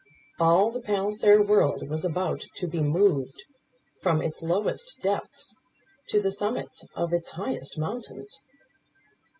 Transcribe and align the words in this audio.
All 0.39 0.71
the 0.71 0.81
Palliser 0.81 1.43
world 1.43 1.87
was 1.87 2.03
about 2.03 2.47
to 2.55 2.65
be 2.65 2.79
moved 2.79 3.43
from 4.01 4.19
its 4.19 4.41
lowest 4.41 4.99
depths, 5.03 5.55
to 6.09 6.19
the 6.19 6.31
summits 6.31 6.87
of 6.95 7.13
its 7.13 7.29
highest 7.29 7.77
mountains. 7.77 8.39